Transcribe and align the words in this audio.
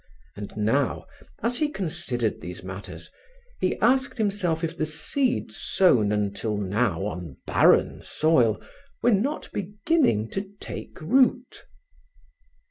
And 0.35 0.57
now, 0.57 1.05
as 1.43 1.59
he 1.59 1.69
considered 1.69 2.41
these 2.41 2.63
matters, 2.63 3.11
he 3.59 3.77
asked 3.81 4.17
himself 4.17 4.63
if 4.63 4.75
the 4.75 4.87
seeds 4.87 5.57
sown 5.57 6.11
until 6.11 6.57
now 6.57 7.05
on 7.05 7.37
barren 7.45 8.01
soil 8.03 8.59
were 9.03 9.11
not 9.13 9.51
beginning 9.53 10.31
to 10.31 10.49
take 10.59 10.99
root. 10.99 11.65